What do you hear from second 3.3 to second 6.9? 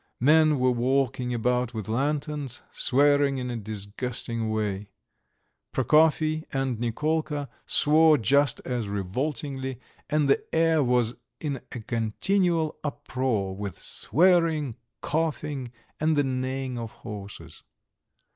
in a disgusting way. Prokofy and